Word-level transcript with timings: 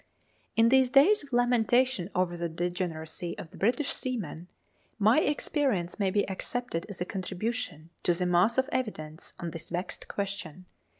In 0.55 0.69
these 0.69 0.89
days 0.89 1.23
of 1.23 1.31
lamentation 1.31 2.09
over 2.15 2.35
the 2.35 2.49
degeneracy 2.49 3.37
of 3.37 3.51
the 3.51 3.57
British 3.57 3.93
seaman, 3.93 4.47
my 4.97 5.19
experience 5.19 5.99
may 5.99 6.09
be 6.09 6.27
accepted 6.27 6.87
as 6.89 7.01
a 7.01 7.05
contribution 7.05 7.91
to 8.01 8.15
the 8.15 8.25
mass 8.25 8.57
of 8.57 8.67
evidence 8.71 9.33
on 9.39 9.51
this 9.51 9.69
vexed 9.69 10.07
question. 10.07 10.65